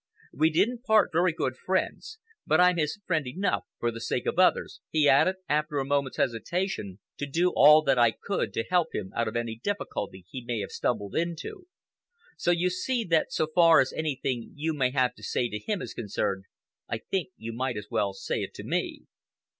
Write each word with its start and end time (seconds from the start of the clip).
We 0.33 0.49
didn't 0.49 0.81
part 0.83 1.11
very 1.11 1.31
good 1.31 1.55
friends, 1.63 2.17
but 2.47 2.59
I'm 2.59 2.77
his 2.77 2.97
friend 3.05 3.27
enough—for 3.27 3.91
the 3.91 4.01
sake 4.01 4.25
of 4.25 4.39
others," 4.39 4.81
he 4.89 5.07
added, 5.07 5.35
after 5.47 5.77
a 5.77 5.85
moment's 5.85 6.17
hesitation, 6.17 6.97
"to 7.17 7.27
do 7.27 7.53
all 7.55 7.83
that 7.83 7.99
I 7.99 8.09
could 8.09 8.51
to 8.53 8.63
help 8.63 8.95
him 8.95 9.11
out 9.15 9.27
of 9.27 9.35
any 9.35 9.57
difficulty 9.63 10.25
he 10.27 10.43
may 10.43 10.61
have 10.61 10.71
stumbled 10.71 11.13
into. 11.15 11.67
So 12.35 12.49
you 12.49 12.71
see 12.71 13.03
that 13.11 13.31
so 13.31 13.45
far 13.53 13.79
as 13.79 13.93
anything 13.93 14.53
you 14.55 14.73
may 14.73 14.89
have 14.89 15.13
to 15.13 15.23
say 15.23 15.47
to 15.49 15.59
him 15.59 15.83
is 15.83 15.93
concerned, 15.93 16.45
I 16.89 16.97
think 16.97 17.29
you 17.37 17.53
might 17.53 17.77
as 17.77 17.89
well 17.91 18.13
say 18.13 18.41
it 18.41 18.55
to 18.55 18.63
me." 18.63 19.03